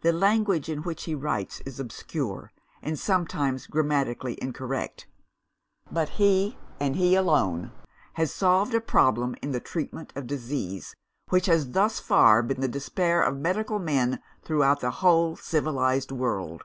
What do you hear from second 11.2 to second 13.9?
which has thus far been the despair of medical